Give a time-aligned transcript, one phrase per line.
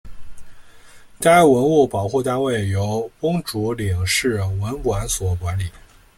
[1.19, 5.69] 该文物保护单位由公主岭市文管所管理。